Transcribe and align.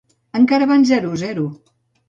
Encara 0.39 0.69
van 0.71 0.87
zero 0.93 1.13
a 1.13 1.21
zero. 1.27 1.47